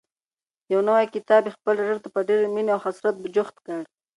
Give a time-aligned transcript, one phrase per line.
[0.73, 3.81] یو نوی کتاب یې خپل ټټر ته په ډېرې مینې او حسرت جوخت کړ.